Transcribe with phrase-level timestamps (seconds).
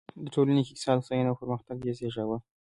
[0.23, 2.37] د ټولنه کې اقتصادي هوساینه او پرمختګ یې زېږاوه.